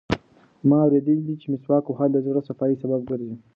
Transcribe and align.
ما 0.67 0.77
اورېدلي 0.85 1.23
دي 1.27 1.35
چې 1.41 1.47
مسواک 1.53 1.85
وهل 1.87 2.09
د 2.13 2.17
زړه 2.25 2.39
د 2.43 2.45
صفایي 2.49 2.75
سبب 2.83 3.01
ګرځي. 3.09 3.33